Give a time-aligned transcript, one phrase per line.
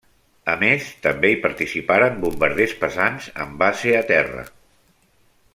[0.53, 4.51] A més, també hi participaren bombarders pesants amb base a terra.